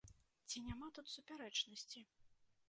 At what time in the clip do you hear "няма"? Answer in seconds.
0.69-0.89